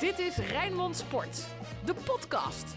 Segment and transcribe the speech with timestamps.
[0.00, 1.46] Dit is Rijnmond Sport,
[1.84, 2.74] de podcast.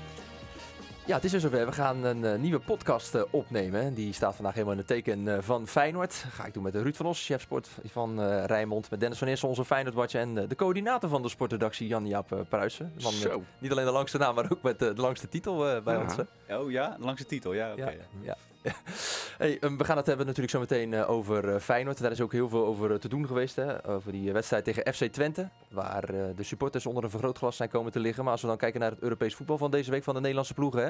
[1.05, 1.65] Ja, het is weer zover.
[1.65, 3.93] We gaan een eh, nieuwe podcast eh, opnemen.
[3.93, 6.13] Die staat vandaag helemaal in het teken eh, van Feyenoord.
[6.13, 8.89] Ga ik doen met Ruud van Os, chef sport van eh, Rijnmond.
[8.89, 10.21] Met Dennis van Eersel, onze Feyenoord-watcher.
[10.21, 12.93] En de coördinator van de sportredactie, Jan-Jaap uh, Pruisen.
[13.03, 13.13] Man
[13.59, 16.01] niet alleen de langste naam, maar ook met de langste titel bij Ja.
[16.01, 16.15] ons.
[16.15, 16.57] hè.
[16.57, 17.71] Oh ja, de titel, ja.
[17.71, 17.93] oké.
[18.21, 18.37] Ja.
[19.61, 22.01] um, we gaan het hebben natuurlijk zo meteen eh, over eh, Feyenoord.
[22.01, 23.55] Daar is ook heel veel over eh, te doen geweest.
[23.55, 23.87] Hè?
[23.87, 25.49] Over die wedstrijd tegen FC Twente.
[25.69, 28.23] Waar de supporters onder een vergrootglas zijn komen te liggen.
[28.23, 30.53] Maar als we dan kijken naar het Europees voetbal van deze week van de Nederlandse
[30.53, 30.83] ploegen.
[30.83, 30.89] Hè?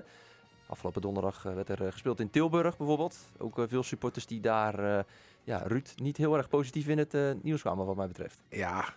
[0.68, 3.18] Afgelopen donderdag werd er gespeeld in Tilburg bijvoorbeeld.
[3.38, 5.06] Ook veel supporters die daar,
[5.44, 8.40] ja, Ruud, niet heel erg positief in het nieuws kwamen wat mij betreft.
[8.50, 8.94] Ja,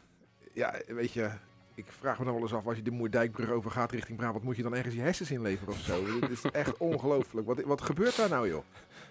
[0.53, 1.31] ja, weet je,
[1.77, 4.57] ik vraag me dan wel eens af, als je de Moerdijkbrug overgaat richting Brabant, moet
[4.57, 6.05] je dan ergens je hersens inleveren of zo?
[6.21, 7.47] Dit is echt ongelooflijk.
[7.47, 8.63] Wat, wat gebeurt daar nou, joh?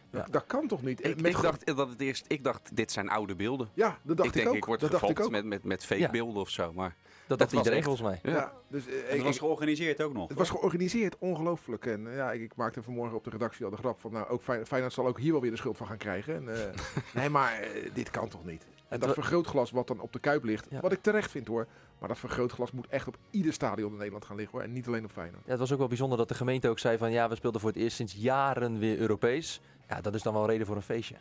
[0.10, 0.32] Dat, Ja.
[0.32, 1.06] dat kan toch niet?
[1.06, 3.70] Ik, ik, dacht dat het eerst, ik dacht, dit zijn oude beelden.
[3.74, 4.56] Ja, dat dacht ik denk, ook.
[4.56, 5.30] ik word dat dacht ik ook.
[5.32, 6.10] met, met, met fake Ja.
[6.12, 6.74] beelden of zo.
[6.74, 6.96] Maar
[7.28, 8.20] Dat dacht iedereen volgens mij.
[8.24, 8.54] Ja, Ja.
[8.68, 10.30] dus, eh, En was georganiseerd ook nog.
[10.30, 11.86] het was georganiseerd, ongelooflijk.
[11.86, 14.28] En eh, ja, ik, ik maakte vanmorgen op de redactie al de grap van, nou,
[14.28, 16.36] ook Fey- Feyenoord zal ook hier wel weer de schuld van gaan krijgen.
[16.36, 16.70] En, eh,
[17.22, 18.66] nee, maar dit kan toch niet?
[18.88, 20.80] En dat vergrootglas wat dan op de Kuip ligt, Ja.
[20.80, 21.68] wat ik terecht vind hoor,
[22.00, 24.88] maar dat vergrootglas moet echt op ieder stadion in Nederland gaan liggen hoor, en niet
[24.88, 25.44] alleen op Feyenoord.
[25.46, 27.62] Ja, het was ook wel bijzonder dat de gemeente ook zei van ja, we speelden
[27.62, 29.62] voor het eerst sinds jaren weer Europees.
[29.90, 31.16] Ja, dat is dan wel reden voor een feestje.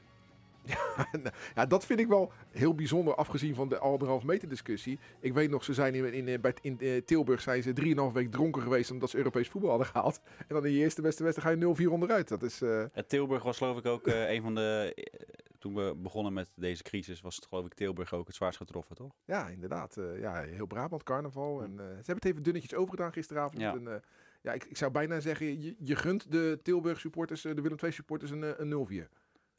[1.55, 4.99] Ja, dat vind ik wel heel bijzonder, afgezien van de anderhalf meter discussie.
[5.21, 8.31] Ik weet nog, ze zijn in, in, bij, in eh, Tilburg zijn ze drieënhalf week
[8.31, 10.21] dronken geweest omdat ze Europees voetbal hadden gehaald.
[10.39, 12.29] En dan in je eerste beste wedstrijd ga je 0-4 onderuit.
[12.29, 14.93] Dat is, eh, Tilburg was geloof ik ook eh, een van de...
[14.95, 15.15] eh,
[15.59, 18.97] toen we begonnen met deze crisis was het geloof ik Tilburg ook het zwaarst getroffen,
[18.97, 19.13] toch?
[19.25, 19.97] ja, inderdaad.
[19.97, 21.63] eh, ja, heel Brabant, carnaval.
[21.63, 23.61] En, eh, ze hebben het even dunnetjes overgedaan gisteravond.
[23.61, 23.73] Ja.
[23.75, 23.95] En, eh,
[24.43, 27.79] ja, ik, ik zou bijna zeggen, je, je gunt de Tilburg supporters, eh, de Willem
[27.83, 29.09] II supporters een, eh, een 0-4.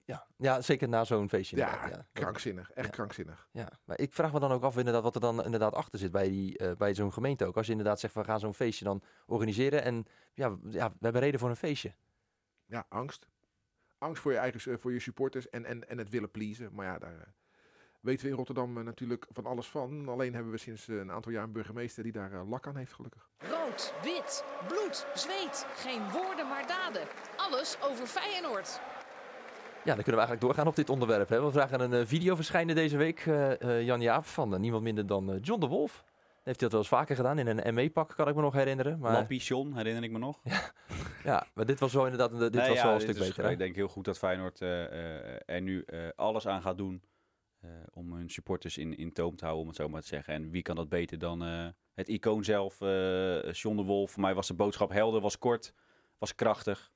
[0.05, 1.57] Ja, ja zeker na zo'n feestje.
[1.57, 2.05] Ja, ja.
[2.13, 2.71] krankzinnig.
[2.71, 2.91] Echt Ja.
[2.91, 3.47] krankzinnig.
[3.51, 6.11] Ja, maar ik vraag me dan ook af inderdaad wat er dan inderdaad achter zit
[6.11, 7.57] bij, die, eh, bij zo'n gemeente ook.
[7.57, 11.21] Als je inderdaad zegt, we gaan zo'n feestje dan organiseren en ja, ja, we hebben
[11.21, 11.93] reden voor een feestje.
[12.65, 13.27] Ja, angst.
[13.97, 16.69] Angst voor je eigen eh, voor je supporters en, en, en het willen pleasen.
[16.73, 17.27] Maar ja, daar eh,
[18.01, 20.09] weten we in Rotterdam natuurlijk van alles van.
[20.09, 23.29] Alleen hebben we sinds een aantal jaar een burgemeester die daar lak aan heeft, gelukkig.
[23.37, 25.65] Rood, wit, bloed, zweet.
[25.75, 27.07] Geen woorden maar daden.
[27.37, 28.79] Alles over Feyenoord.
[29.85, 31.29] Ja, dan kunnen we eigenlijk doorgaan op dit onderwerp.
[31.29, 31.43] Hè.
[31.43, 35.07] We vragen een eh, video verschijnen deze week, eh, eh, Jan Jaap, van niemand minder
[35.07, 36.03] dan John de Wolf.
[36.43, 38.99] Heeft hij dat wel eens vaker gedaan in een ME-pak, kan ik me nog herinneren.
[38.99, 40.41] Maar, Lappie, John, herinner ik me nog.
[41.23, 43.43] ja, maar dit was wel inderdaad dit Nee, was ja, wel een stuk beter.
[43.43, 43.49] hè?
[43.51, 45.85] Ik denk heel goed dat Feyenoord er nu
[46.15, 47.03] alles aan gaat doen
[47.93, 50.33] om hun supporters in, in toom te houden, om het zo maar te zeggen.
[50.33, 51.41] En wie kan dat beter dan
[51.93, 52.79] het icoon zelf,
[53.51, 54.11] John de Wolf.
[54.11, 55.73] Voor mij was de boodschap helder, was kort,
[56.17, 56.93] was krachtig.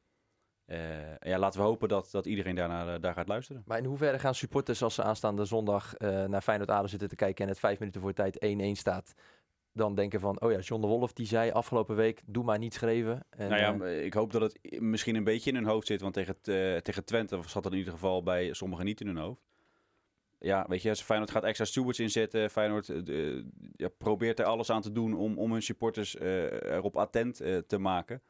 [0.70, 0.78] Eh,
[1.20, 3.64] ja, laten we hopen dat, dat iedereen daarnaar, eh, daar gaat luisteren.
[3.66, 7.16] Maar in hoeverre gaan supporters als ze aanstaande zondag eh, naar Feyenoord Aden zitten te
[7.16, 9.14] kijken en het vijf minuten voor tijd 1-1 staat,
[9.74, 12.74] dan denken van, oh ja, John de Wolf die zei afgelopen week, doe maar niet
[12.74, 13.26] schreven.
[13.30, 16.02] En, nou ja, ik hoop dat het misschien een beetje in hun hoofd zit.
[16.02, 16.42] Want tegen,
[16.84, 19.42] tegen Twente zat het in ieder geval bij sommigen niet in hun hoofd.
[20.40, 22.50] Ja, weet je, als Feyenoord gaat extra stewards inzetten.
[22.50, 22.92] Feyenoord
[23.76, 27.36] ja, probeert er alles aan te doen om, om hun supporters erop attent
[27.68, 28.22] te maken.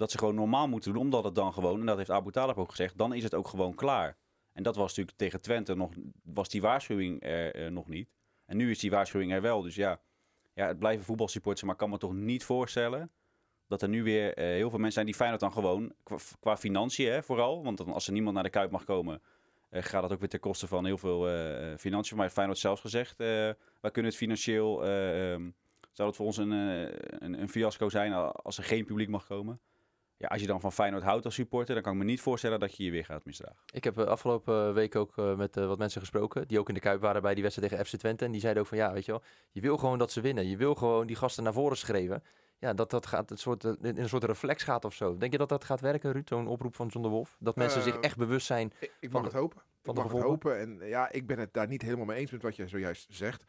[0.00, 2.56] Dat ze gewoon normaal moeten doen, omdat het dan gewoon, en dat heeft Abu Talib
[2.58, 4.16] ook gezegd, dan is het ook gewoon klaar.
[4.52, 5.90] En dat was natuurlijk tegen Twente nog,
[6.22, 8.08] was die waarschuwing er eh, nog niet.
[8.46, 9.62] En nu is die waarschuwing er wel.
[9.62, 10.00] Dus ja,
[10.54, 13.10] ja het blijven voetbalsupporters, maar ik kan me toch niet voorstellen
[13.66, 15.92] dat er nu weer eh, heel veel mensen zijn die Feyenoord dan gewoon,
[16.40, 19.22] qua, financiën hè, vooral, want dan, als er niemand naar de Kuip mag komen,
[19.70, 21.28] eh, gaat dat ook weer ten koste van heel veel
[21.78, 22.16] financiën.
[22.16, 25.50] Maar Feyenoord zelfs gezegd, wij kunnen het financieel, eh, ehm,
[25.92, 29.60] zou het voor ons een, een, een fiasco zijn als er geen publiek mag komen.
[30.16, 32.60] Ja, als je dan van Feyenoord houdt als supporter, dan kan ik me niet voorstellen
[32.60, 33.62] dat je je weer gaat misdragen.
[33.72, 36.74] Ik heb eh, afgelopen week ook eh, met eh, wat mensen gesproken die ook in
[36.74, 38.24] de Kuip waren bij die wedstrijd tegen FC Twente.
[38.24, 40.48] En die zeiden ook van ja, weet je wel, je wil gewoon dat ze winnen.
[40.48, 42.22] Je wil gewoon die gasten naar voren schreeuwen.
[42.58, 45.16] Ja, dat dat gaat een soort, eh, in een soort reflex gaat of zo.
[45.16, 47.36] Denk je dat dat gaat werken, Ruud, zo'n oproep van John de Wolf?
[47.40, 48.72] Dat mensen zich Eh, echt bewust zijn.
[48.80, 49.62] Ik, ik Van mag de- het hopen.
[49.82, 50.58] van ik de mag het hopen.
[50.58, 53.06] En eh, ja, ik ben het daar niet helemaal mee eens met wat je zojuist
[53.10, 53.44] zegt.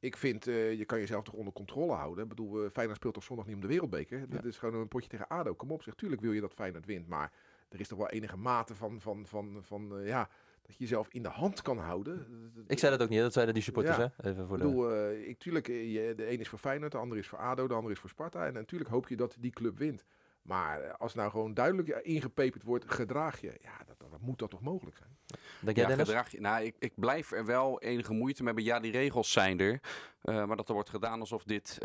[0.00, 2.22] Ik vind, eh, je kan jezelf toch onder controle houden.
[2.22, 4.28] Ik bedoel, eh, Feyenoord speelt toch zondag niet om de wereldbeker?
[4.28, 5.54] Dat is gewoon een potje tegen ADO.
[5.54, 5.94] Kom op, zeg.
[5.94, 7.08] Tuurlijk wil je dat Feyenoord wint.
[7.08, 7.32] Maar
[7.68, 10.28] er is toch wel enige mate van, van, van, van eh, ja,
[10.62, 12.26] dat je jezelf in de hand kan houden.
[12.66, 14.12] Ik zei dat ook niet, dat zeiden die supporters, Ja.
[14.16, 14.30] hè?
[14.30, 14.68] Even voor Ik de...
[14.68, 17.66] bedoel, eh, ik, tuurlijk, je- de een is voor Feyenoord, de ander is voor ADO,
[17.68, 18.46] de ander is voor Sparta.
[18.46, 20.04] En natuurlijk hoop je dat die club wint.
[20.42, 23.58] Maar eh, als nou gewoon duidelijk eh, ingepeperd wordt, gedraag je.
[23.62, 25.18] Ja, dat, dat, dat moet dat toch mogelijk zijn?
[25.60, 26.08] Denk jij, ja, Dennis?
[26.08, 26.40] gedrag je.
[26.40, 28.72] Nou, ik, ik blijf er wel enige moeite mee hebben.
[28.72, 29.80] Ja, die regels zijn er.
[30.20, 31.78] eh, maar dat er wordt gedaan alsof, dit,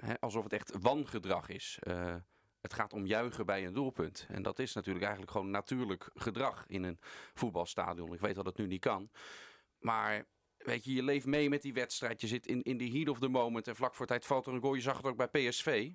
[0.00, 1.78] hè, alsof het echt wangedrag is.
[1.82, 2.14] Eh,
[2.60, 4.26] het gaat om juichen bij een doelpunt.
[4.28, 6.98] En dat is natuurlijk eigenlijk gewoon natuurlijk gedrag in een
[7.34, 8.12] voetbalstadion.
[8.12, 9.10] Ik weet dat het nu niet kan.
[9.78, 10.24] Maar
[10.56, 12.20] weet je, je leeft mee met die wedstrijd.
[12.20, 13.68] Je zit in, in de heat of the moment.
[13.68, 14.74] En vlak voor tijd valt er een goal.
[14.74, 15.90] Je zag het ook bij PSV.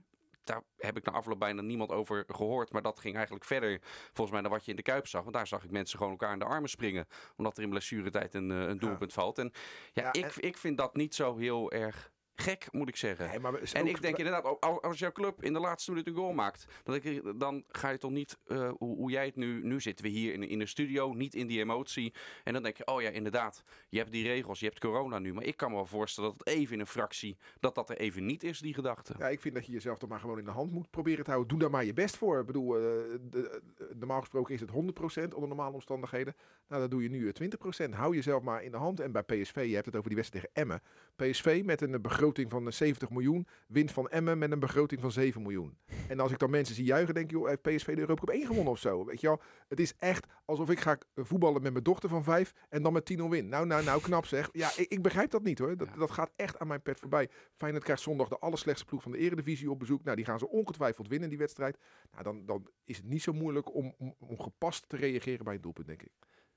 [0.45, 2.71] Daar heb ik na afloop bijna niemand over gehoord.
[2.71, 5.21] Maar dat ging eigenlijk verder, volgens mij, dan wat je in de Kuip zag.
[5.21, 7.07] Want daar zag ik mensen gewoon elkaar in de armen springen.
[7.35, 9.37] Omdat er in blessuretijd een, eh, een doelpunt valt.
[9.37, 9.51] En
[9.93, 13.27] ja, Ja, ik, en- ik vind dat niet zo heel erg gek, moet ik zeggen.
[13.27, 16.33] Nee, maar En ik denk inderdaad, als jouw club in de laatste minuut een goal
[16.33, 19.63] maakt, dan, denk ik, dan ga je toch niet, eh, hoe, hoe jij het nu,
[19.63, 22.13] nu zitten we hier in, in de studio, niet in die emotie.
[22.43, 25.33] En dan denk je, oh ja, inderdaad, je hebt die regels, je hebt corona nu.
[25.33, 27.97] Maar ik kan me wel voorstellen dat het even in een fractie, dat dat er
[27.97, 29.13] even niet is, die gedachte.
[29.19, 31.29] Ja, ik vind dat je jezelf toch maar gewoon in de hand moet proberen te
[31.29, 31.49] houden.
[31.49, 32.39] Doe daar maar je best voor.
[32.39, 32.81] Ik bedoel, eh,
[33.29, 33.61] de-
[33.95, 36.35] normaal gesproken is het 100% onder normale omstandigheden.
[36.67, 37.89] Nou, dat doe je nu eh, 20%.
[37.89, 38.99] Hou jezelf maar in de hand.
[38.99, 40.81] En bij PSV, je hebt het over die wedstrijd tegen Emmen.
[41.15, 45.01] PSV met een eh, begroting van eh, 70 miljoen, wint van Emmen met een begroting
[45.01, 45.77] van 7 miljoen.
[46.07, 48.29] En als ik dan mensen zie juichen, denk ik, joh, heeft PSV de Europa Cup
[48.35, 49.05] 1 gewonnen of zo?
[49.05, 52.23] Weet je wel, het is echt alsof ik ga eh, voetballen met mijn dochter van
[52.23, 53.47] 5 en dan met 10-0 win.
[53.49, 54.49] Nou, nou, nou, knap zeg.
[54.51, 55.77] Ja, ik, ik begrijp dat niet hoor.
[55.77, 55.95] Dat, Ja.
[55.95, 57.29] dat gaat echt aan mijn pet voorbij.
[57.55, 60.03] Feyenoord krijgt zondag de allerslechtste ploeg van de Eredivisie op bezoek.
[60.03, 61.77] Nou, die gaan ze ongetwijfeld winnen, die wedstrijd.
[62.11, 65.55] Nou, dan, dan is het niet zo moeilijk om, om, om gepast te reageren bij
[65.55, 66.11] een doelpunt, denk ik.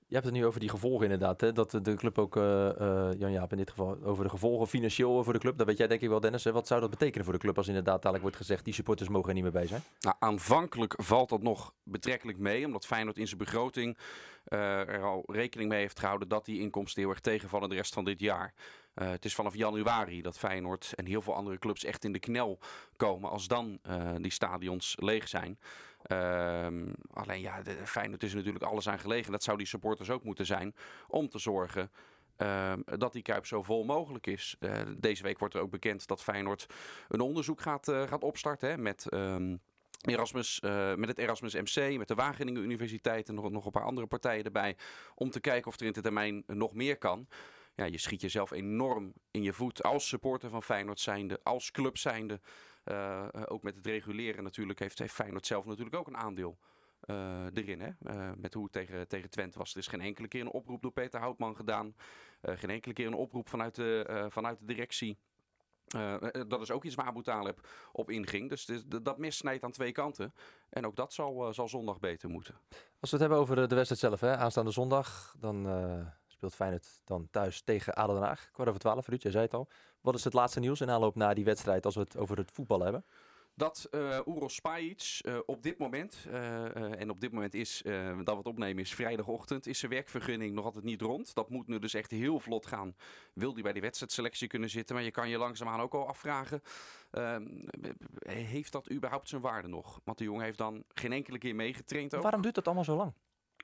[0.09, 1.41] Je hebt het nu over die gevolgen inderdaad.
[1.41, 1.53] Hè?
[1.53, 5.33] Dat de club ook, eh, eh, Jan-Jaap in dit geval, over de gevolgen financieel voor
[5.33, 5.59] de club.
[5.59, 6.45] Dat weet jij denk ik wel Dennis.
[6.45, 6.53] Hè?
[6.53, 9.29] Wat zou dat betekenen voor de club als inderdaad dadelijk wordt gezegd die supporters mogen
[9.29, 9.83] er niet meer bij zijn?
[10.01, 13.99] Nou, aanvankelijk valt dat nog betrekkelijk mee, omdat Feyenoord in zijn begroting
[14.45, 17.95] eh, er al rekening mee heeft gehouden dat die inkomsten heel erg tegenvallen de rest
[17.95, 18.55] van dit jaar.
[18.95, 22.59] Het is vanaf januari dat Feyenoord en heel veel andere clubs echt in de knel
[22.97, 23.79] komen als dan
[24.21, 25.59] die stadions leeg zijn.
[26.03, 29.33] Ehm, alleen ja, de, Feyenoord is natuurlijk alles aan gelegen.
[29.33, 30.75] Dat zou die supporters ook moeten zijn
[31.09, 31.91] om te zorgen
[32.37, 34.57] ehm, dat die Kuip zo vol mogelijk is.
[34.61, 36.67] Eh, deze week wordt er ook bekend dat Feyenoord
[37.09, 39.09] een onderzoek gaat, eh, gaat opstarten met...
[39.09, 39.57] ehm,
[40.03, 43.85] Erasmus, eh, met het Erasmus MC, met de Wageningen Universiteit en nog, nog een paar
[43.85, 44.77] andere partijen erbij.
[45.15, 47.29] Om te kijken of er in de termijn nog meer kan.
[47.75, 51.97] Ja, je schiet jezelf enorm in je voet als supporter van Feyenoord zijnde, als club
[51.97, 52.41] zijnde.
[52.89, 56.59] Eh, eh, ook met het reguleren natuurlijk heeft, heeft Feyenoord zelf natuurlijk ook een aandeel
[57.01, 57.81] eh, erin.
[57.81, 57.91] Hè?
[58.37, 59.73] Met hoe het tegen, tegen Twente was.
[59.73, 61.95] Er is geen enkele keer een oproep door Peter Houtman gedaan.
[62.43, 65.19] Geen enkele keer een oproep vanuit de, vanuit de directie.
[66.49, 68.49] Dat is ook iets waar Abu Talib op inging.
[68.49, 70.35] Dus dat mes snijdt aan twee kanten.
[70.71, 72.55] En ook dat zal, zal zondag beter moeten.
[73.01, 74.37] Als we het hebben over de wedstrijd zelf, hè?
[74.37, 75.67] aanstaande zondag, dan
[76.39, 78.51] speelt Feyenoord dan thuis tegen ADO Den Haag.
[78.53, 79.69] Kwart over twaalf, Ruud, jij zei het al.
[80.01, 82.51] Wat is het laatste nieuws in aanloop naar die wedstrijd als we het over het
[82.51, 83.05] voetbal hebben?
[83.55, 88.25] Dat eh Uros Spajic eh, op dit moment, eh, en op dit moment is, dat
[88.25, 91.35] we het opnemen is vrijdagochtend, is zijn werkvergunning nog altijd niet rond.
[91.35, 92.97] Dat moet nu dus echt heel vlot gaan.
[93.33, 94.95] Wil hij bij die wedstrijdselectie kunnen zitten?
[94.95, 96.63] Maar je kan je langzaamaan ook al afvragen,
[97.11, 97.47] ehm,
[98.19, 100.01] heeft dat überhaupt zijn waarde nog?
[100.05, 102.23] Want de jongen heeft dan geen enkele keer meegetraind ook.
[102.23, 103.13] Waarom duurt dat allemaal zo lang?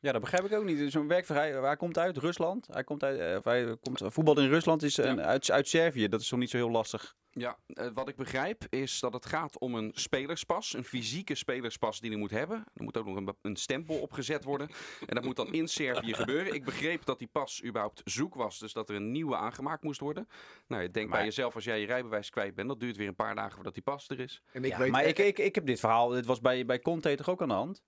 [0.04, 0.92] Ja, dat begrijp ik ook niet.
[0.92, 2.16] Zo'n werkvrij, waar komt uit?
[2.16, 2.66] Rusland.
[2.70, 5.22] Hij komt uit, eh, of hij komt, voetbal in Rusland is eh, Ja.
[5.22, 6.08] uit, uit Servië.
[6.08, 7.14] Dat is toch niet zo heel lastig.
[7.30, 12.00] Ja, eh, wat ik begrijp is dat het gaat om een spelerspas, een fysieke spelerspas
[12.00, 12.64] die hij moet hebben.
[12.74, 14.68] Er moet ook nog een, een stempel opgezet worden.
[15.06, 16.54] En dat moet dan in Servië gebeuren.
[16.54, 20.00] Ik begreep dat die pas überhaupt zoek was, dus dat er een nieuwe aangemaakt moest
[20.00, 20.28] worden.
[20.66, 23.14] Nou, je denkt bij jezelf als jij je rijbewijs kwijt bent, dat duurt weer een
[23.14, 24.42] paar dagen voordat die pas er is.
[24.52, 26.64] En ik Ja, weet, Maar eh, ik, ik, ik heb dit verhaal, dit was bij,
[26.64, 27.82] bij Conte toch ook aan de hand?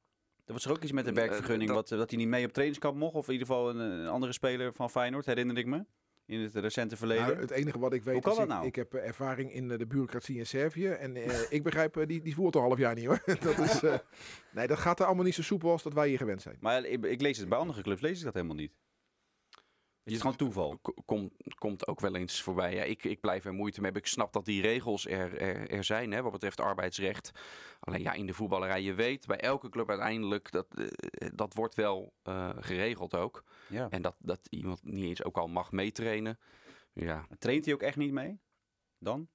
[0.47, 2.29] Er was er ook iets met de Eh, werkvergunning, dat- wat, eh, dat hij niet
[2.29, 3.15] mee op trainingskamp mocht.
[3.15, 5.85] Of in ieder geval een, een andere speler van Feyenoord, herinner ik me.
[6.27, 7.27] In het recente verleden.
[7.27, 8.67] Nou, het enige wat ik weet Hoe kan is, dat ik, nou?
[8.67, 10.87] ik heb eh, ervaring in de bureaucratie in Servië.
[10.89, 11.17] En
[11.57, 13.23] ik begrijp, die, die voert al een half jaar niet hoor.
[13.41, 13.95] dat is, eh,
[14.53, 16.57] nee, dat gaat er allemaal niet zo soepel als dat wij hier gewend zijn.
[16.61, 18.73] Maar ik, ik lees het bij andere clubs, lees ik dat helemaal niet.
[20.07, 20.79] Het is gewoon toeval.
[20.83, 22.75] Ko- Kom, komt ook wel eens voorbij.
[22.75, 24.03] Ja, ik, ik blijf er moeite mee hebben.
[24.03, 27.31] Ik snap dat die regels er, er, er zijn, hè, wat betreft arbeidsrecht.
[27.81, 31.75] Alleen ja, in de voetballerij, je weet, bij elke club uiteindelijk, dat, eh, dat wordt
[31.75, 33.45] wel eh, geregeld ook.
[33.69, 33.91] Ja.
[33.91, 36.39] En dat, dat iemand niet eens ook al mag meetrainen.
[36.93, 37.27] Ja.
[37.39, 38.39] Traint hij ook echt niet mee?
[38.99, 39.29] Dan?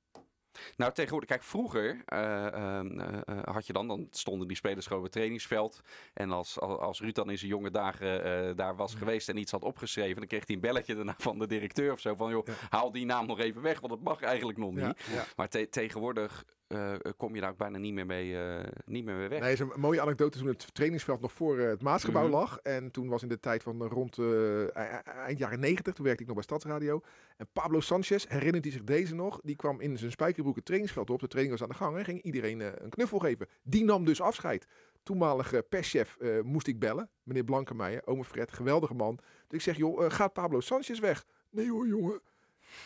[0.77, 4.84] Nou, tegenwoordig, kijk, vroeger eh, ehm, eh, eh, had je dan, dan stonden die spelers
[4.86, 5.81] gewoon op het trainingsveld.
[6.13, 9.63] En als, als, Ruud dan in zijn jonge dagen daar was geweest en iets had
[9.63, 12.15] opgeschreven, dan kreeg hij een belletje daarna van de directeur of zo.
[12.15, 12.53] Van joh, Ja.
[12.70, 15.03] haal die naam nog even weg, want dat mag eigenlijk nog niet.
[15.12, 15.25] Ja.
[15.36, 19.15] Maar te- tegenwoordig eh, kom je daar ook bijna niet meer mee, eh, niet meer
[19.15, 19.39] mee weg.
[19.39, 22.31] Nee, is een mooie anekdote toen het trainingsveld nog voor eh, het Maasgebouw Mhm.
[22.31, 22.57] lag.
[22.57, 25.93] En toen was in de tijd van eh, rond eh, e- e- eind jaren 90,
[25.93, 27.01] toen werkte ik nog bij Stadsradio.
[27.37, 29.39] En Pablo Sanchez, herinnert hij zich deze nog?
[29.43, 31.19] Die kwam in zijn spijkerbroek het trainingsveld op.
[31.19, 33.47] De training was aan de gang en ging iedereen eh, een knuffel geven.
[33.63, 34.67] Die nam dus afscheid.
[35.03, 37.09] Toenmalige perschef eh, moest ik bellen.
[37.23, 39.15] Meneer Blankenmeijer, ome Fred, geweldige man.
[39.47, 41.25] Dus ik zeg, joh, eh, gaat Pablo Sanchez weg?
[41.49, 42.21] Nee hoor, jongen.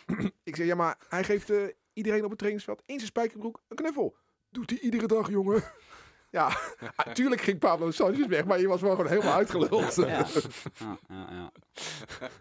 [0.44, 1.64] ik zeg, ja, maar hij geeft eh,
[1.96, 4.16] iedereen op het trainingsveld in zijn spijkerbroek een knuffel.
[4.50, 5.64] Doet hij iedere dag, jongen.
[6.30, 6.58] Ja,
[7.06, 9.96] natuurlijk ging Pablo Sanchez weg, maar je was wel gewoon helemaal uitgeluld.
[9.96, 10.06] Ja.
[10.06, 10.26] Ja,
[11.08, 11.52] ja, ja.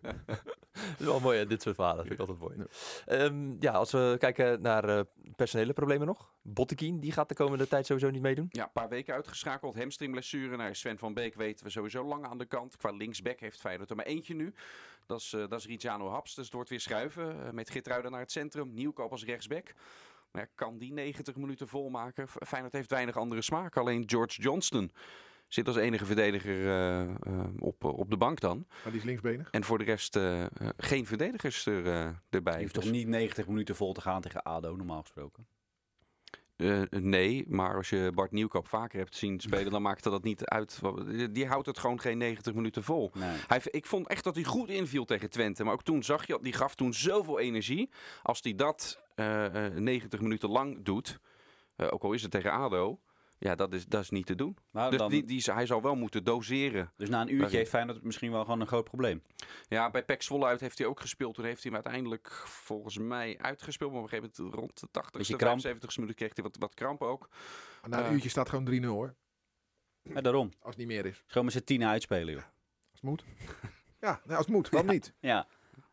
[0.90, 2.06] Dat is wel mooi, hè, dit soort verhalen.
[2.06, 2.66] vind ik altijd mooi.
[3.06, 5.00] Ehm, ja, als we kijken naar eh,
[5.36, 6.32] personele problemen nog.
[6.42, 8.46] Botteguin, die gaat de komende tijd sowieso niet meedoen.
[8.50, 9.76] Ja, een paar weken uitgeschakeld.
[9.76, 10.56] Hamstringblessure.
[10.56, 12.76] Nou, Sven van Beek weten we sowieso lang aan de kant.
[12.76, 14.54] Qua linksback heeft Feyenoord er maar eentje nu.
[15.06, 16.34] Dat is, eh dat is Ricciano Haps.
[16.34, 17.44] Dus het wordt weer schuiven.
[17.46, 18.74] eh, met Gitruiden naar het centrum.
[18.74, 19.72] Nieuwkoop als rechtsback.
[20.30, 22.28] Maar ja, kan die 90 minuten volmaken?
[22.28, 23.76] Feyenoord heeft weinig andere smaak.
[23.76, 24.92] Alleen George Johnston
[25.54, 27.08] zit als enige verdediger eh, eh,
[27.58, 28.64] op, op de bank dan.
[28.68, 29.48] Maar die is linksbenig.
[29.50, 32.54] En voor de rest eh, eh, geen verdedigers er, eh, erbij.
[32.54, 35.46] Je hoeft Dus- toch niet 90 minuten vol te gaan tegen ADO, normaal gesproken?
[36.56, 40.44] Eh, nee, maar als je Bart Nieuwkoop vaker hebt zien spelen, dan maakte dat niet
[40.44, 40.80] uit.
[41.30, 43.10] Die- houdt het gewoon geen 90 minuten vol.
[43.14, 43.36] Nee.
[43.46, 45.64] Hij, ik vond echt dat hij goed inviel tegen Twente.
[45.64, 47.90] Maar ook toen zag je, die gaf toen zoveel energie.
[48.22, 51.18] Als hij dat eh, eh, 90 minuten lang doet,
[51.76, 52.98] eh, ook al is het tegen ADO,
[53.38, 54.56] ja, dat is, dat is niet te doen.
[54.70, 56.92] Maar Dus dan, die, die, hij zal wel moeten doseren.
[56.96, 57.40] dus na een Waarin?
[57.42, 59.22] uurtje heeft Feyenoord misschien wel gewoon een groot probleem.
[59.68, 61.34] Ja, bij PEC Zwolle uit heeft hij ook gespeeld.
[61.34, 63.90] Toen heeft hij hem uiteindelijk volgens mij uitgespeeld.
[63.92, 65.60] Maar op een gegeven moment rond de 80 Beetje kramp.
[65.60, 67.28] 75 minuten kreeg hij wat, wat kramp ook.
[67.88, 68.12] Na een Eh.
[68.12, 69.14] uurtje staat gewoon 3-0 hoor.
[70.02, 70.48] Ja, daarom.
[70.60, 71.22] Als het niet meer is.
[71.26, 72.42] Gewoon met z'n tienen uitspelen, joh.
[72.90, 73.24] Als het moet.
[74.00, 74.68] Ja, nou, als het moet.
[74.68, 75.14] Waarom niet?
[75.20, 75.46] Ja,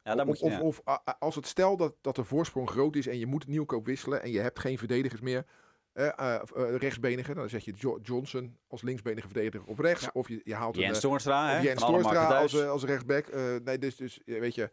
[0.04, 0.60] ja of dat moet je...
[0.62, 1.04] of, ja.
[1.20, 4.32] als het stel dat, dat de voorsprong groot is en je moet nieuwkoop wisselen en
[4.32, 5.46] je hebt geen verdedigers meer.
[5.94, 10.04] Eh eh, eh, rechtsbenige, dan zet je Jo- Johnson als linksbenige verdediger op rechts.
[10.04, 10.10] Ja.
[10.14, 13.28] Of je, je haalt Jens Toornstra, Jens Toornstra als, als rechtsback.
[13.28, 14.70] Eh, nee, dus, dus weet je,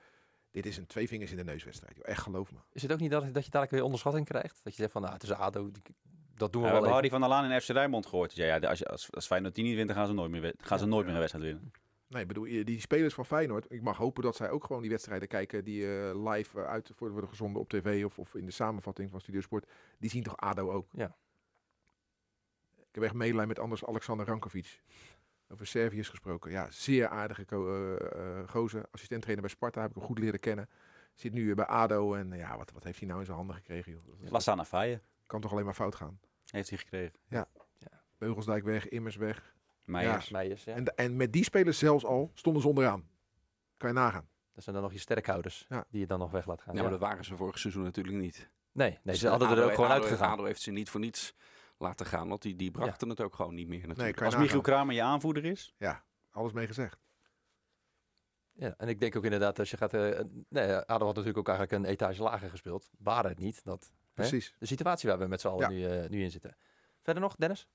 [0.51, 1.97] dit is een twee vingers in de neuswedstrijd.
[1.97, 2.05] joh.
[2.09, 2.59] Echt geloof me.
[2.73, 4.61] Is het ook niet dat, dat je dadelijk weer onderschatting krijgt?
[4.63, 5.71] Dat je zegt van, nou, het is ADO,
[6.35, 6.91] dat doen we Ja, we wel hebben.
[6.93, 8.35] Harry van der Laan in FC Rijnmond gehoord.
[8.35, 10.55] Ja, ja, als, je- als, als Feyenoord die niet wint, dan gaan ze nooit meer,
[10.59, 11.73] gaan ze nooit meer een wedstrijd winnen.
[12.09, 14.91] Nee, ik bedoel, die spelers van Feyenoord, ik mag hopen dat zij ook gewoon die
[14.91, 18.45] wedstrijden kijken die eh, live eh, uit voor- worden gezonden op tv of, of in
[18.47, 19.71] de samenvatting van Studiosport.
[19.99, 20.89] Die zien toch ADO ook?
[20.93, 21.17] Ja.
[22.77, 24.83] Ik heb echt medelijden met anders Alexander Rankovic.
[25.49, 26.51] Over Serviërs gesproken.
[26.51, 28.87] Ja, zeer aardige eh, eh, gozer.
[28.91, 30.69] Assistenttrainer bij Sparta, heb ik hem goed leren kennen.
[31.15, 33.93] Zit nu bij ADO en ja, wat, wat heeft hij nou in zijn handen gekregen?
[33.93, 34.23] Joh?
[34.23, 36.21] Is- Lassana Faye kan toch alleen maar fout gaan.
[36.51, 37.19] heeft hij gekregen.
[38.19, 39.57] Beugelsdijk weg, Immers weg.
[39.89, 40.31] Meijers.
[40.31, 40.75] Meijers, ja.
[40.75, 43.09] En, de- en met die spelers zelfs al stonden ze onderaan.
[43.77, 44.29] Kan je nagaan.
[44.53, 45.85] Dat zijn dan nog je sterkhouders Ja.
[45.91, 46.75] die je dan nog weg laat gaan.
[46.75, 48.51] Ja, maar dat waren ze vorig seizoen natuurlijk niet.
[48.73, 50.33] Nee, nee Dus ze hadden er ook gewoon ADO uitgegaan.
[50.33, 51.35] ADO heeft ze niet voor niets
[51.79, 54.17] laten gaan, want die, die brachten het ook gewoon niet meer natuurlijk.
[54.19, 54.37] Nee, Als.
[54.37, 55.75] Michiel Kramer je aanvoerder is,
[56.31, 56.99] Alles mee gezegd.
[58.53, 59.95] Ja, en ik denk ook inderdaad, als je gaat...
[59.95, 62.91] eh, nee, ADO had natuurlijk ook eigenlijk een etage lager gespeeld.
[62.99, 63.65] Waren het niet.
[63.65, 63.93] Dat, hè?
[64.15, 64.55] Precies.
[64.59, 66.57] De situatie waar we met z'n allen nu, eh, nu in zitten.
[67.03, 67.69] Verder nog, Dennis?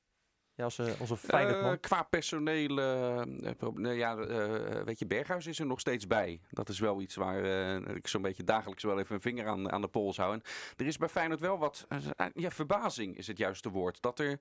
[0.55, 1.71] Ja, als eh, onze Feyenoordman.
[1.71, 6.39] Eh, qua personeel, eh, eh, ja, eh, weet je, Berghuis is er nog steeds bij.
[6.49, 9.71] Dat is wel iets waar eh, ik zo'n beetje dagelijks wel even een vinger aan,
[9.71, 10.33] aan de pols hou.
[10.33, 10.41] En
[10.77, 14.01] er is bij Feyenoord wel wat, eh, ja, verbazing is het juiste woord.
[14.01, 14.39] Dat er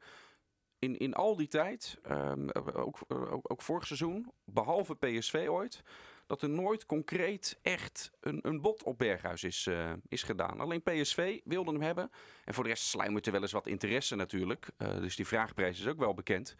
[0.82, 5.82] in, in al die tijd, ehm, ook, eh, ook, ook vorig seizoen, behalve PSV ooit,
[6.26, 10.60] dat er nooit concreet echt een, een bod op Berghuis is, eh, is gedaan.
[10.60, 12.10] Alleen PSV wilde hem hebben.
[12.44, 14.68] En voor de rest sluimert er wel eens wat interesse natuurlijk.
[14.76, 16.54] Eh, dus die vraagprijs is ook wel bekend.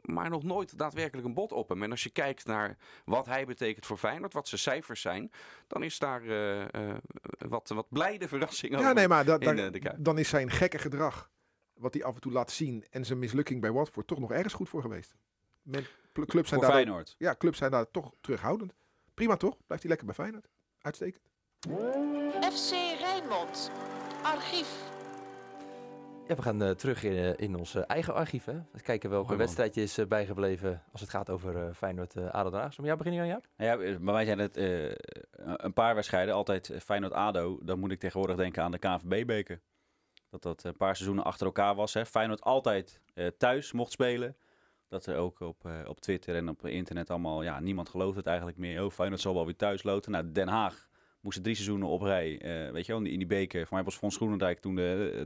[0.00, 1.82] Maar nog nooit daadwerkelijk een bod op hem.
[1.82, 5.30] En als je kijkt naar wat hij betekent voor Feyenoord, wat zijn cijfers zijn,
[5.66, 6.96] dan is daar eh, eh,
[7.38, 8.94] wat, wat blijde verrassing Ja, over.
[8.94, 11.30] nee, maar da- da- eh, dan is zijn gekke gedrag,
[11.76, 14.54] wat hij af en toe laat zien, en zijn mislukking bij Watford toch nog ergens
[14.54, 15.14] goed voor geweest.
[15.62, 17.14] Men, clubs zijn voor daar Feyenoord.
[17.18, 18.74] ja, clubs zijn daar toch terughoudend.
[19.14, 19.56] Prima toch?
[19.66, 20.48] Blijft hij lekker bij Feyenoord.
[20.80, 21.30] Uitstekend.
[22.52, 23.70] FC Rijnmond.
[24.22, 24.92] Archief.
[26.28, 28.44] Ja, we gaan eh, terug in, eh, in ons eh, eigen archief.
[28.44, 28.52] Hè?
[28.72, 32.60] Eens kijken welke wedstrijdje is bijgebleven als het gaat over eh Feyenoord uh, ADO Den
[32.60, 32.74] Haag.
[32.74, 33.42] Zullen we jou beginnen, Jan?
[33.56, 34.90] Ja, bij mij zijn het eh,
[35.36, 36.34] een paar wedstrijden.
[36.34, 37.58] Altijd Feyenoord-ADO.
[37.62, 39.60] Dan moet ik tegenwoordig denken aan de KNVB-beker.
[40.34, 41.94] Dat dat een paar seizoenen achter elkaar was.
[41.94, 42.06] Hè.
[42.06, 44.36] Feyenoord altijd eh, thuis mocht spelen.
[44.88, 47.42] Dat er ook op, eh, op Twitter en op internet allemaal...
[47.42, 48.84] Ja, niemand gelooft het eigenlijk meer.
[48.84, 50.12] Oh, Feyenoord zal wel weer thuis loten.
[50.12, 50.88] Nou, Den Haag
[51.20, 52.38] moesten drie seizoenen op rij.
[52.38, 53.66] eh, weet je wel, in die- beker.
[53.66, 55.24] Voor mij was Fons Groenendijk toen de,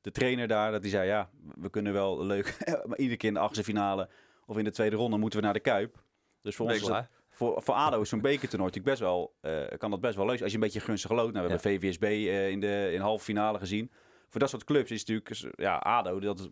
[0.00, 0.72] de, trainer daar.
[0.72, 2.58] Dat die zei, ja, we kunnen wel leuk...
[2.86, 4.08] maar iedere keer in de achtste finale
[4.46, 6.02] of in de tweede ronde moeten we naar de Kuip.
[6.42, 6.90] Dus voor ons
[7.30, 9.34] voor, voor ADO is zo'n bekertoernooi natuurlijk best wel,
[9.78, 10.44] kan dat best wel leuk zijn.
[10.44, 11.32] Als je een beetje gunstig loopt.
[11.32, 12.04] Nou, we hebben VVSB
[12.52, 13.90] in de in halve finale gezien.
[14.28, 16.48] Voor dat soort clubs is natuurlijk, ja, ADO, dat is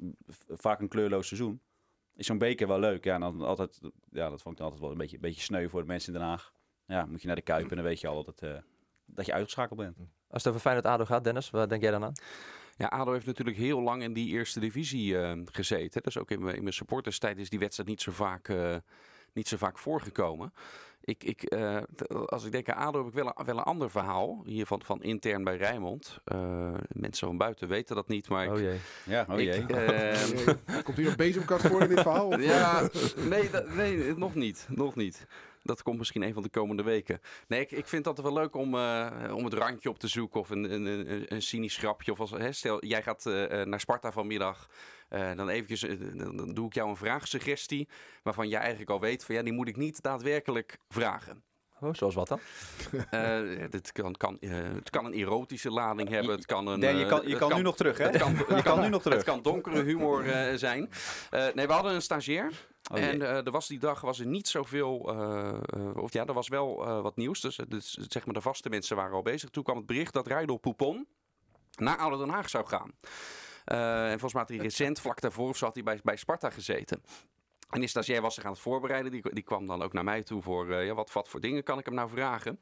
[0.47, 1.61] vaak een kleurloos seizoen.
[2.14, 3.04] Is zo'n beker wel leuk.
[3.04, 3.80] Ja, en dan altijd,
[4.11, 6.12] ja, dat vond ik dan altijd wel een beetje, een beetje sneu voor de mensen
[6.12, 6.52] in Den Haag.
[6.87, 8.62] Ja, moet je naar de Kuip en dan weet je al dat, het, eh,
[9.04, 9.97] dat je uitgeschakeld bent.
[10.28, 12.12] Als het over Feyenoord ADO gaat, Dennis, wat denk jij dan aan?
[12.76, 16.02] Ja, ADO heeft natuurlijk heel lang in die eerste divisie eh, gezeten.
[16.02, 18.76] Dus ook in mijn, in mijn supporterstijd is die wedstrijd niet zo vaak, eh,
[19.33, 20.52] niet zo vaak voorgekomen.
[21.06, 21.78] Ik, ik, eh,
[22.26, 24.42] als ik denk aan ADO heb ik wel een, wel een ander verhaal.
[24.44, 26.18] Hier van, van intern bij Rijnmond.
[26.25, 28.52] Eh, mensen van buiten weten dat niet, maar...
[28.52, 28.78] Oh jee.
[29.04, 29.66] Ja, oh jee.
[29.66, 32.26] eh, Komt hier een bezemkast voor in dit verhaal?
[32.26, 32.88] Of, ja,
[33.28, 34.66] nee, nee, nog niet.
[34.70, 35.26] Nog niet.
[35.66, 37.20] Dat komt misschien een van de komende weken.
[37.49, 40.40] Nee, ik, ik vind dat wel leuk om, eh, om het randje op te zoeken.
[40.40, 42.12] Of een, een, een, een cynisch grapje.
[42.12, 44.68] Of als, hè, stel, jij gaat eh, eh, naar Sparta vanmiddag.
[45.08, 45.80] dan, eventjes,
[46.14, 47.88] dan, doe ik jou een vraagsuggestie.
[48.23, 51.42] Waarvan jij eigenlijk al weet van ja, die moet ik niet daadwerkelijk vragen.
[51.80, 52.40] Oh, zoals wat dan?
[53.70, 56.35] Dit kan, kan, het kan een erotische lading hebben.
[56.35, 56.80] Het kan een.
[56.80, 58.04] Dan, je kan, je kan nu nog terug, hè?
[58.04, 59.16] het kan, Je kan nu nog terug.
[59.16, 60.90] Het kan donkere humor zijn.
[61.30, 62.52] Nee, we hadden een stagiair.
[62.93, 65.09] Oh en eh, er was die dag was er niet zoveel.
[65.09, 67.40] eh, of ja, er was wel wat nieuws.
[67.40, 69.50] Dus, dus zeg maar de vaste mensen waren al bezig.
[69.50, 71.07] Toen kwam het bericht dat Rijdel Poupon
[71.76, 72.93] naar Ouder Den Haag zou gaan.
[73.64, 76.50] En volgens mij had hij recent, vlak daarvoor, of zo had hij bij, bij Sparta
[76.50, 77.02] gezeten.
[77.71, 79.12] En die stagiair was zich aan het voorbereiden.
[79.12, 81.78] Die, die kwam dan ook naar mij toe voor, ja, wat, wat voor dingen kan
[81.78, 82.61] ik hem nou vragen?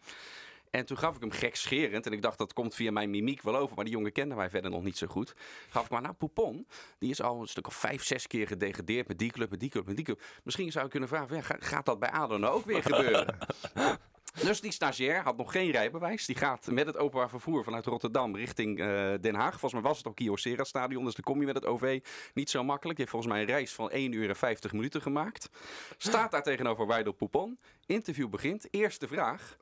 [0.74, 2.06] En toen gaf ik hem gekscherend.
[2.06, 3.76] En ik dacht, dat komt via mijn mimiek wel over.
[3.76, 5.34] Maar die jongen kende mij verder nog niet zo goed.
[5.68, 6.66] Gaf ik maar, nou, Poupon,
[6.98, 9.68] die is al een stuk of vijf, zes keer gedegradeerd met die club, met die
[9.70, 10.22] club, met die club.
[10.42, 13.36] Misschien zou ik kunnen vragen, ja, ga- gaat dat bij ADO nou ook weer gebeuren?
[14.42, 16.26] Dus die stagiair had nog geen rijbewijs.
[16.26, 18.86] Die gaat met het openbaar vervoer vanuit Rotterdam richting eh,
[19.20, 19.50] Den Haag.
[19.50, 22.00] Volgens mij was het ook Kyocera stadion, dus dan kom je met het OV
[22.34, 22.96] niet zo makkelijk.
[22.98, 25.48] Die heeft volgens mij een reis van 1 uur en 50 minuten gemaakt.
[25.96, 27.58] Staat daar tegenover Weidel Poupon.
[27.86, 28.66] Interview begint.
[28.70, 29.56] Eerste vraag.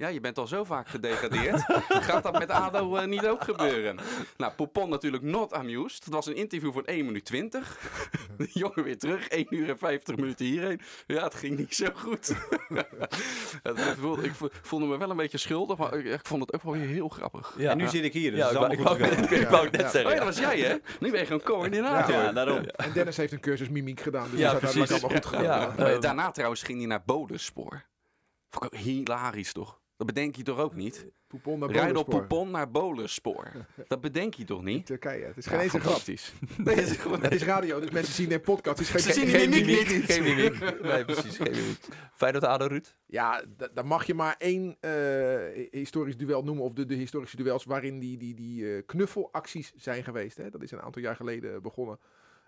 [0.00, 1.62] Ja, je bent al zo vaak gedegradeerd.
[2.08, 3.98] Gaat dat met ADO eh, niet ook gebeuren?
[4.36, 6.04] Nou, Poupon natuurlijk not amused.
[6.04, 7.78] Het was een interview van 1 minuut 20.
[8.38, 10.80] De jongen weer terug, 1 uur en 50 minuten hierheen.
[11.06, 12.28] Ja, het ging niet zo goed.
[14.22, 16.72] Ik vo- voelde me wel een beetje schuldig, maar ik, ik vond het ook wel
[16.72, 17.54] weer heel grappig.
[17.58, 19.48] Ja, en nu zit ik hier, dus ja, het ik wou, ik wou, net- ik
[19.48, 19.66] wou.
[19.68, 20.74] Oh ja, dat was jij hè?
[21.00, 22.14] Nu ben je gewoon coördinator.
[22.14, 22.64] Ja, daarom.
[22.64, 25.42] En Dennis heeft een cursus mimiek gedaan, dus Ja, dat is allemaal goed gegaan.
[25.44, 25.74] Ja.
[25.76, 25.86] Ja.
[25.86, 27.82] Eh, daarna trouwens ging hij naar Bodenspoor.
[28.50, 29.80] Vond ik ook hilarisch toch?
[30.00, 31.06] Dat bedenk je toch ook niet?
[31.26, 32.08] Poupon naar Rijden op.
[32.08, 33.50] Poupon naar Bolenspoor.
[33.88, 34.86] Dat bedenk je toch niet?
[34.86, 35.24] Turkije.
[35.24, 36.00] Het is Ja, geen eens een grap.
[36.66, 37.22] Nee, het is gewoon...
[37.22, 38.78] Het is radio, dus mensen zien een podcast.
[38.78, 39.86] Het is geen, Ze zien geen, mimiek.
[40.04, 40.82] Geen mimiek.
[40.82, 41.36] Nee, precies.
[41.36, 41.78] Geen mimiek.
[42.12, 42.94] Feyenoord ADO, Ruud?
[43.06, 46.64] Ja, da- dan mag je maar één eh, historisch duel noemen.
[46.64, 50.36] Of de, de historische duels waarin die, die, die eh, knuffelacties zijn geweest.
[50.36, 50.50] Hè.
[50.50, 51.98] Dat is een aantal jaar geleden begonnen.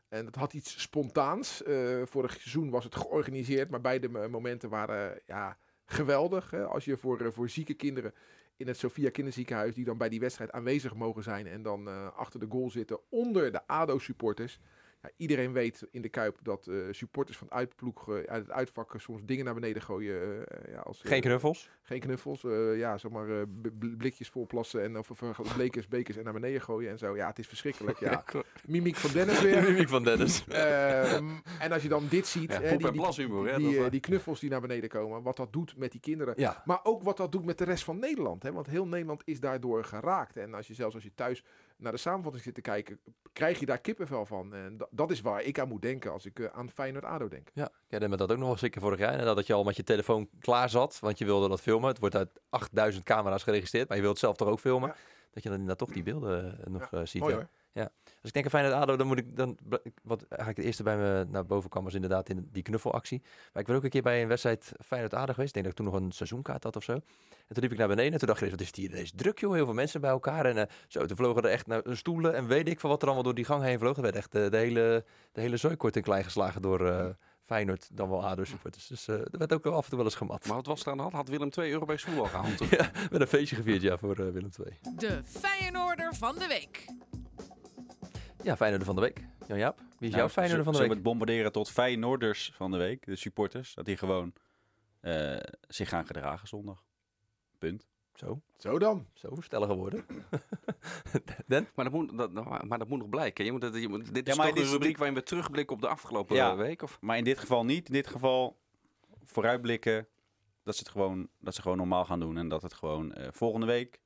[0.09, 1.63] En dat had iets spontaans.
[1.63, 3.71] Eh, vorig seizoen was het georganiseerd.
[3.71, 5.57] Maar beide mo- momenten waren ja,
[5.93, 6.51] geweldig.
[6.51, 6.65] Hè.
[6.65, 8.15] Als je voor, eh, voor zieke kinderen
[8.57, 9.75] in het Sophia Kinderziekenhuis...
[9.75, 11.47] die dan bij die wedstrijd aanwezig mogen zijn...
[11.47, 14.61] en dan eh, achter de goal zitten onder de ADO-supporters...
[15.03, 18.51] Ja, iedereen weet in de Kuip dat eh, supporters van het uitploeg eh, uit het
[18.51, 20.47] uitvak eh, soms dingen naar beneden gooien.
[20.49, 21.71] eh, ja, als, Geen knuffels?
[21.83, 22.41] geen knuffels.
[22.77, 23.47] ja, zeg maar
[23.99, 27.17] blikjes vol plassen en of, of blekers, bekers en naar beneden gooien en zo.
[27.17, 27.99] Ja, het is verschrikkelijk.
[28.01, 28.25] Ja.
[28.67, 29.63] Mimiek van Dennis weer.
[29.71, 30.45] mimiek van Dennis.
[30.49, 32.93] Ehm, en als je dan dit ziet, Ja, hè, poep-
[33.57, 36.35] die, hè, die knuffels die naar beneden komen, wat dat doet met die kinderen.
[36.37, 36.63] Ja.
[36.65, 38.43] Maar ook wat dat doet met de rest van Nederland.
[38.43, 38.53] Hè?
[38.53, 40.37] Want heel Nederland is daardoor geraakt.
[40.37, 41.45] En als je zelfs als je thuis
[41.83, 43.01] naar de samenvatting zit te kijken,
[43.33, 44.55] krijg je daar kippenvel van.
[44.55, 47.51] En da- dat is waar ik aan moet denken als ik eh, aan Feyenoord-ADO denk.
[47.89, 49.13] Ja, dan met dat ook nog wel zeker vorig jaar.
[49.19, 51.89] En dat je al met je telefoon klaar zat, want je wilde dat filmen.
[51.89, 54.89] Het wordt uit 8000 camera's geregistreerd, maar je wilt zelf toch ook filmen.
[54.89, 54.97] Ja.
[55.31, 57.23] Dat je dan inderdaad toch die beelden eh, nog eh, ziet.
[57.23, 57.91] Mooi ja.
[58.23, 59.59] Als ik denk aan Feyenoord ADO, dan moet ik dan
[60.03, 63.23] wat eigenlijk de eerste bij me naar boven kwam was inderdaad in die knuffelactie.
[63.53, 65.57] Maar ik ben ook een keer bij een wedstrijd Feyenoord ADO geweest.
[65.57, 66.93] Ik denk dat ik toen nog een seizoenkaart had of zo.
[66.93, 67.03] En
[67.49, 69.39] toen liep ik naar beneden en toen dacht ik, wat is het hier ineens druk
[69.39, 70.47] joh, heel veel mensen bij elkaar.
[70.47, 73.07] En eh, zo, toen vlogen er echt naar stoelen en weet ik van wat er
[73.07, 73.97] allemaal door die gang heen vloog.
[73.97, 77.07] Er werd echt eh, de hele, de hele zooi kort en klein geslagen door eh,
[77.43, 78.87] Feyenoord, dan wel ADO supporters.
[78.87, 80.47] Dus eh er werd ook wel af en toe wel eens gemat.
[80.47, 81.15] Maar wat was er aan de hand?
[81.15, 82.61] Had Willem 2 Europees voetbal gehaald?
[82.61, 82.71] of?
[82.79, 84.79] Ja, met een feestje gevierd ja, voor eh, Willem II.
[84.97, 86.85] De Feyenoorder van de week.
[88.43, 89.25] Ja, Feyenoord van de week.
[89.47, 90.89] Jan-Jaap, wie is Nou, jouw Feyenoord van de week?
[90.89, 94.33] we het bombarderen tot Feyenoorders van de week, de supporters, dat die gewoon
[95.01, 95.37] eh,
[95.69, 96.85] zich gaan gedragen zondag.
[97.59, 97.87] Punt.
[98.15, 99.07] Zo, Zo dan.
[99.15, 100.05] zo, stellige woorden.
[101.47, 101.69] Den?
[101.75, 102.33] Maar dat, moet, dat,
[102.65, 103.45] maar dat moet nog blijken.
[103.45, 105.77] Je moet, het- je moet, dit is toch dit een is- rubriek waarin we terugblikken
[105.77, 106.51] op de afgelopen Ja.
[106.51, 106.83] eh, week?
[106.83, 106.99] Of?
[107.01, 107.87] Maar in dit geval niet.
[107.87, 108.59] In dit geval
[109.25, 110.07] vooruitblikken
[110.63, 112.37] dat ze het gewoon, dat ze gewoon normaal gaan doen.
[112.39, 114.01] En dat het gewoon eh, volgende week,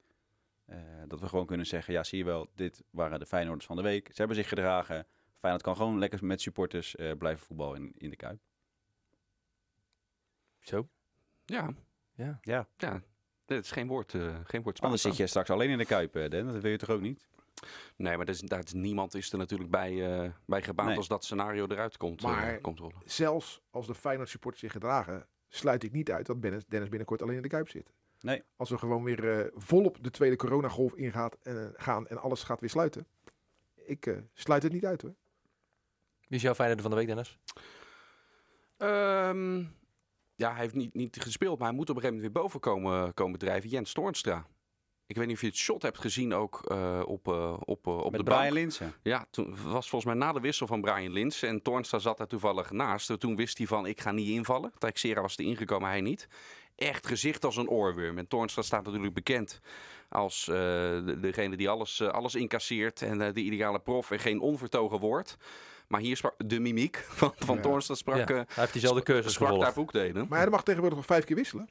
[0.67, 3.77] eh, dat we gewoon kunnen zeggen, ja zie je wel, dit waren de Feyenoorders van
[3.77, 4.07] de week.
[4.07, 5.07] Ze hebben zich gedragen.
[5.39, 8.41] Feyenoord kan gewoon lekker met supporters eh, blijven voetballen in, in de Kuip.
[10.61, 10.89] Zo.
[11.45, 11.75] Ja,
[12.15, 12.39] Ja.
[12.43, 12.69] Ja.
[12.77, 13.03] ja.
[13.45, 16.13] Dit is geen woord, eh geen woord Anders zit je straks alleen in de Kuip,
[16.13, 16.47] Den.
[16.53, 17.27] Dat wil je toch ook niet?
[17.97, 20.97] Nee, maar dat is, daar is, niemand is er natuurlijk bij, eh, bij gebaat Nee.
[20.97, 23.03] als dat scenario eruit komt, Maar- komt rollen.
[23.05, 27.23] Zelfs als de Feyenoord supporters zich gedragen, sluit ik niet uit dat Dennis, Dennis binnenkort
[27.23, 27.93] alleen in de Kuip zit.
[28.21, 28.43] Nee.
[28.57, 32.61] Als we gewoon weer eh, volop de tweede coronagolf ingaat en gaan en alles gaat
[32.61, 33.07] weer sluiten.
[33.75, 35.15] Ik eh, sluit het niet uit hoor.
[36.21, 37.39] Wie is jouw Feyenoord van de week, Dennis?
[38.77, 39.59] Ehm,
[40.35, 42.61] ja, hij heeft niet, niet gespeeld, maar hij moet op een gegeven moment weer boven
[42.61, 43.71] komen, komen drijven.
[43.71, 44.47] Jens Toornstra.
[45.07, 47.97] Ik weet niet of je het shot hebt gezien ook eh, op, eh, op, eh,
[47.97, 48.53] op Met de Brian.
[48.53, 48.95] Linsen.
[49.03, 51.43] Ja, toen was volgens mij na de wissel van Brian Lins.
[51.43, 53.21] En Toornstra zat daar toevallig naast.
[53.21, 54.73] Toen wist hij van, ik ga niet invallen.
[54.79, 56.29] Teixeira was er ingekomen, hij niet.
[56.77, 58.19] Echt gezicht als een oorworm.
[58.19, 59.61] En Toornstra staat natuurlijk bekend
[60.09, 63.03] als eh, de- degene die alles, eh, alles incasseert.
[63.03, 65.37] En eh, de ideale prof en geen onvertogen woord.
[65.89, 67.63] Maar hier sprak de mimiek van, van Ja.
[67.63, 70.27] Toornstra sprak, Ja, eh, hij heeft diezelfde cursus sprak daar boekdelen.
[70.29, 71.69] Maar hij mag tegenwoordig nog vijf keer wisselen.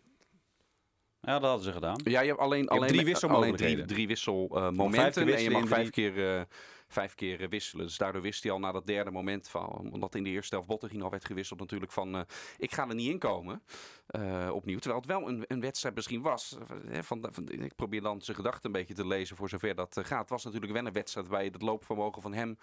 [1.22, 2.02] Ja, dat hadden ze gedaan.
[2.04, 5.26] Ja, je hebt alleen, alleen, drie alleen drie, drie vijf wisselmomenten.
[5.26, 6.42] keer en je mag vijf keer, eh,
[6.88, 7.86] vijf keer eh, wisselen.
[7.86, 9.90] Dus daardoor wist hij al na dat derde moment van.
[9.92, 12.16] Omdat in de eerste helft al werd gewisseld, natuurlijk van.
[12.16, 12.22] eh,
[12.58, 13.64] ik ga er niet in komen.
[14.08, 14.78] eh, opnieuw.
[14.80, 16.58] Terwijl het wel een, een wedstrijd misschien was.
[17.02, 20.20] van, van, ik probeer dan zijn gedachten een beetje te lezen voor zover dat gaat.
[20.20, 22.58] Het was natuurlijk wel een wedstrijd bij het loopvermogen van hem.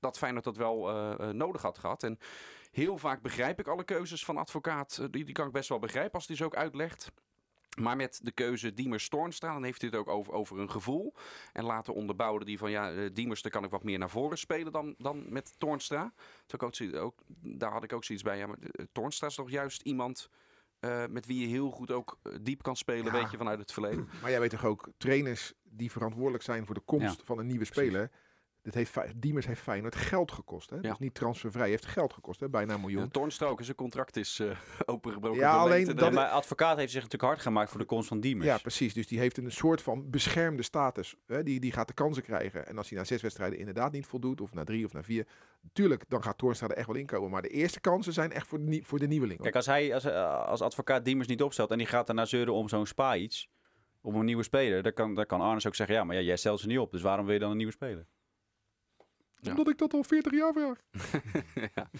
[0.00, 0.92] Dat Feyenoord dat wel
[1.32, 2.02] nodig had gehad.
[2.02, 2.18] En
[2.70, 4.96] heel vaak begrijp ik alle keuzes van advocaat.
[5.10, 7.12] die, die kan ik best wel begrijpen als hij ze ook uitlegt.
[7.80, 11.14] Maar met de keuze Diemers Toornstra, dan heeft hij het ook over, over een gevoel.
[11.52, 14.38] En later onderbouwde die van ja, eh, Diemers, daar kan ik wat meer naar voren
[14.38, 16.12] spelen dan, dan met Toornstra.
[16.46, 18.38] Toen ook, ook, daar had ik ook zoiets bij.
[18.38, 20.30] Ja, maar eh, Toornstra is toch juist iemand
[20.80, 23.12] eh, met wie je heel goed ook diep kan spelen, Ja.
[23.20, 24.08] weet je, vanuit het verleden.
[24.20, 27.64] Maar jij weet toch ook, trainers die verantwoordelijk zijn voor de komst van een nieuwe
[27.64, 28.10] speler.
[28.64, 30.70] Dit heeft, Diemers heeft Feyenoord geld gekost.
[30.70, 30.76] Hè?
[30.76, 30.82] Ja.
[30.82, 32.40] Dus niet transfervrij, heeft geld gekost.
[32.40, 32.48] Hè?
[32.48, 33.10] Bijna een Ja, miljoen.
[33.10, 34.50] Toornstra ook, zijn contract is eh,
[34.94, 35.40] opengebroken.
[35.40, 38.20] Ja, alleen en, dat- maar advocaat heeft zich natuurlijk hard gemaakt voor de komst van
[38.20, 38.46] Diemers.
[38.46, 38.94] Ja, precies.
[38.94, 41.14] Dus die heeft een soort van beschermde status.
[41.26, 41.42] Hè?
[41.42, 42.66] Die, die gaat de kansen krijgen.
[42.66, 45.26] En als hij na zes wedstrijden inderdaad niet voldoet, of na drie of na vier,
[45.72, 47.30] tuurlijk, dan gaat Toornstra er echt wel in komen.
[47.30, 49.40] Maar de eerste kansen zijn echt voor de, voor de nieuweling.
[49.40, 52.54] Kijk, als hij als, eh, als advocaat Diemers niet opstelt en die gaat daarna zeuren
[52.54, 53.48] om zo'n spa iets,
[54.00, 56.36] om een nieuwe speler, dan kan, dan kan Arnes ook zeggen, ja, maar ja, jij
[56.36, 58.06] stelt ze niet op, dus waarom wil je dan een nieuwe speler?
[59.44, 59.50] Ja.
[59.50, 60.78] Omdat ik dat al 40 jaar vraag.
[61.74, 61.90] ja.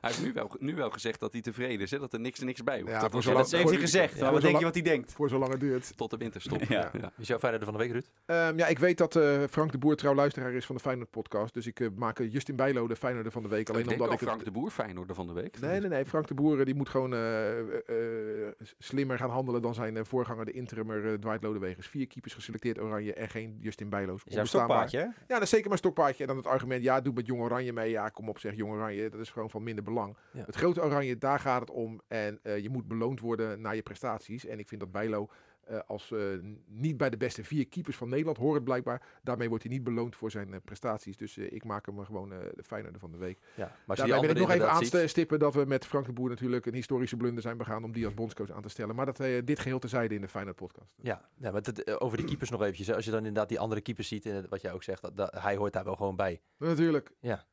[0.00, 2.40] Hij heeft nu wel, nu wel gezegd dat hij tevreden is, hè, dat er niks,
[2.40, 2.92] niks bij hoeft.
[2.92, 5.12] Ja, Dat voor dat heeft hij gezegd, ja, maar wat denk je wat hij denkt?
[5.12, 5.96] Voor zolang het duurt.
[5.96, 6.62] tot de winterstop.
[6.76, 6.90] Ja.
[7.00, 7.12] Ja.
[7.18, 8.10] Is jouw van de week, Ruud?
[8.26, 11.10] Ehm, ja, ik weet dat eh, Frank de Boer trouw luisteraar is van de Feyenoord
[11.10, 11.54] podcast.
[11.54, 13.68] Dus ik eh, maak eh, Justin Bijlo de Feyenoorder van de week.
[13.68, 14.44] Alleen ik omdat al ik Frank het...
[14.44, 15.60] de Boer, Feyenoorder van de week.
[15.60, 16.04] Nee, nee, nee.
[16.04, 20.52] Frank de Boer die moet gewoon eh, eh, slimmer gaan handelen dan zijn voorganger, de
[20.52, 21.88] interimmer Dwight Lodewegers.
[21.88, 24.22] Vier keepers geselecteerd oranje en geen Justin Bijlo's.
[24.24, 25.04] Is jouw stokpaardje, hè?
[25.04, 26.22] Ja, dat is zeker mijn stokpaardje.
[26.22, 27.90] En dan het argument, ja, doe met Jong Oranje mee.
[27.90, 30.16] Ja, kom op zeg, Jong Oranje, dat is gewoon van minder belang.
[30.32, 30.44] Ja.
[30.44, 32.00] Het grote Oranje, daar gaat het om.
[32.08, 34.46] En eh, je moet beloond worden naar je prestaties.
[34.46, 35.28] En ik vind dat Bijlo
[35.66, 36.20] eh, als eh,
[36.66, 39.02] niet bij de beste vier keepers van Nederland hoort blijkbaar.
[39.22, 41.16] Daarmee wordt hij niet beloond voor zijn eh, prestaties.
[41.16, 43.38] Dus eh, ik maak hem gewoon eh, de Feyenoorder van de week.
[43.54, 44.70] Ja, maar Daarbij wil ik nog even
[45.02, 48.04] aanstippen dat we met Frank de Boer natuurlijk een historische blunder zijn begaan om die
[48.04, 48.94] als bondscoach aan te stellen.
[48.94, 50.92] Maar dat eh, dit geheel terzijde in de Feyenoord podcast.
[51.02, 52.92] Ja, ja maar het- over die keepers nog eventjes.
[52.92, 55.32] Als je dan inderdaad die andere keepers ziet, en wat jij ook zegt, dat, dat-
[55.40, 56.40] hij hoort daar wel gewoon bij.
[56.58, 57.12] Natuurlijk.
[57.20, 57.46] Ja.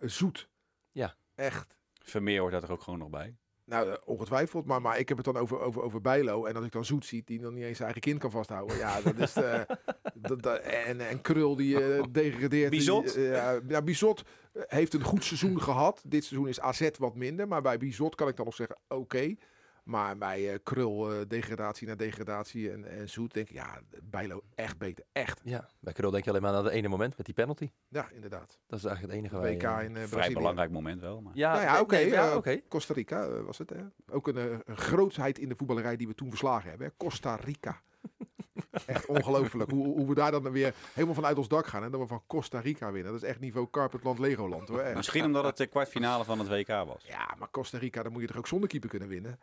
[0.00, 0.48] Zoet.
[0.92, 1.14] Ja.
[1.34, 1.76] Echt.
[2.02, 3.36] Vermeer hoort daar toch ook gewoon nog bij?
[3.70, 6.44] Nou, eh, ongetwijfeld, maar, maar ik heb het dan over, over, over Bijlo.
[6.44, 8.76] En als ik dan Zoet zie, die nog niet eens zijn eigen kind kan vasthouden.
[8.76, 9.34] Ja, dat is...
[9.34, 9.60] eh,
[10.28, 12.70] dat, dat- en, en Krul die eh, degradeert.
[12.70, 13.14] Bizot?
[13.14, 13.22] Die,
[13.68, 16.02] ja, Bizot heeft een goed seizoen gehad.
[16.06, 17.48] Dit seizoen is AZ wat minder.
[17.48, 19.34] Maar bij Bizot kan ik dan nog zeggen, oké.
[19.84, 24.42] Maar bij eh, Krul, eh, degradatie na degradatie en, en Zoet, denk ik, ja, Bijlo
[24.54, 25.04] echt beter.
[25.12, 25.40] Echt.
[25.44, 27.70] Ja, bij Krul denk je alleen maar aan dat ene moment met die penalty.
[27.88, 28.58] Ja, inderdaad.
[28.66, 31.32] Dat is eigenlijk het enige waar je- WK in eh, Vrij belangrijk moment wel, maar...
[31.36, 31.94] Ja, Nou ja, oké.
[31.94, 32.60] nee, ja, oké.
[32.68, 33.70] Costa Rica was het.
[33.70, 33.80] Hè?
[34.10, 36.86] Ook een, een grootheid in de voetballerij die we toen verslagen hebben.
[36.86, 36.92] Hè?
[36.96, 37.80] Costa Rica.
[38.86, 39.70] Echt ongelooflijk.
[39.70, 41.84] Hoe, hoe we daar dan weer helemaal vanuit ons dak gaan.
[41.84, 43.12] En dat we van Costa Rica winnen.
[43.12, 44.68] Dat is echt niveau Carpetland Legoland.
[44.68, 44.80] Hoor.
[44.80, 44.96] Echt.
[44.96, 47.04] Misschien omdat het de kwartfinale van het WK was.
[47.06, 49.38] Ja, maar Costa Rica, dan moet je toch ook zonder keeper kunnen winnen.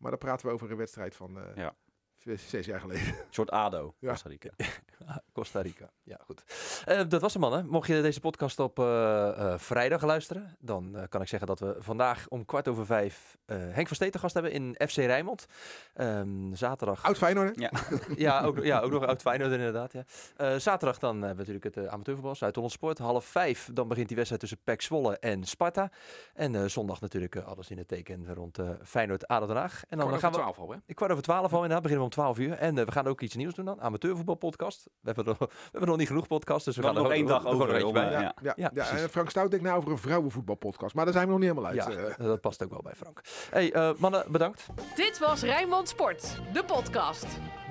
[0.00, 1.74] Maar dan praten we over een wedstrijd van eh, Ja.
[2.24, 3.06] Zes, zes jaar geleden.
[3.06, 4.08] Een soort ADO, Ja.
[4.10, 4.50] Costa Rica.
[5.32, 5.90] Costa Rica.
[6.02, 6.42] Ja, goed.
[6.84, 7.66] Eh, dat was hem, mannen.
[7.68, 11.60] Mocht je deze podcast op eh, eh, vrijdag luisteren, dan eh, kan ik zeggen dat
[11.60, 14.96] we vandaag om kwart over vijf eh, Henk van Steen te gast hebben in FC
[14.96, 15.46] Rijnmond.
[15.94, 17.02] Ehm, zaterdag.
[17.04, 17.58] Oud Feyenoord.
[17.58, 17.70] Ja.
[18.16, 19.92] Ja, ook, ja, ook nog oud Feyenoord inderdaad.
[19.92, 20.04] Ja.
[20.36, 22.98] Eh, zaterdag dan hebben we natuurlijk het uh, amateurvoetbal uit Holland Sport.
[22.98, 25.90] Half vijf, dan begint die wedstrijd tussen PEC Zwolle en Sparta.
[26.34, 29.82] En eh, zondag natuurlijk alles in het teken rond eh Feyenoord Aden Den Haag.
[29.88, 30.52] En dan Kwart gaan over we...
[30.52, 30.80] twaalf al, hè?
[30.86, 32.52] Ik kwart over twaalf al inderdaad, beginnen we om twaalf uur.
[32.52, 34.84] En eh, we gaan ook iets nieuws doen dan, amateurvoetbalpodcast.
[34.84, 37.44] We hebben, nog, we hebben nog niet genoeg podcasts, dus we gaan nog één dag
[37.44, 37.84] er over.
[37.84, 38.04] een bij.
[38.06, 38.20] eh, ja.
[38.20, 39.00] Ja, Ja, ja, precies.
[39.02, 40.94] en Frank Stout denkt nou over een vrouwenvoetbalpodcast.
[40.94, 41.84] Maar daar zijn we nog niet helemaal uit.
[41.84, 42.26] Ja, eh.
[42.26, 43.20] dat past ook wel bij Frank.
[43.50, 44.66] Hey, eh, mannen, bedankt.
[44.94, 47.26] Dit was Rijnmond Sport, de podcast.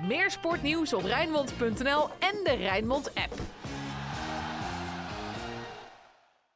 [0.08, 3.59] Meer sportnieuws op Rijnmond.nl en de Rijnmond app.